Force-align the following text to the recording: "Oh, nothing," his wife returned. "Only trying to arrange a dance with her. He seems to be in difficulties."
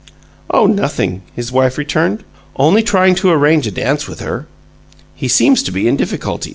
"Oh, 0.49 0.65
nothing," 0.65 1.21
his 1.35 1.51
wife 1.51 1.77
returned. 1.77 2.23
"Only 2.55 2.81
trying 2.81 3.13
to 3.13 3.29
arrange 3.29 3.67
a 3.67 3.71
dance 3.71 4.07
with 4.07 4.19
her. 4.21 4.47
He 5.13 5.27
seems 5.27 5.61
to 5.61 5.71
be 5.71 5.87
in 5.87 5.95
difficulties." 5.95 6.49